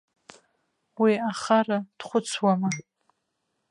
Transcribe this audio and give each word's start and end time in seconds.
Уи 1.01 1.13
ахара 1.29 1.77
дхәыцуама. 1.97 2.69